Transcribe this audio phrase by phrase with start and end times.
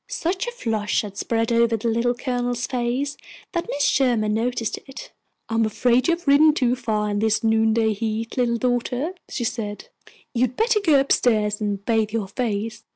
[0.09, 3.17] Such a flush had spread over the Little Colonel's face
[3.51, 3.81] that Mrs.
[3.91, 5.11] Sherman noticed it.
[5.47, 9.43] "I am afraid you have ridden too far in this noonday heat, little daughter," she
[9.43, 9.89] said.
[10.33, 12.83] "You'd better go up stairs and bathe your face."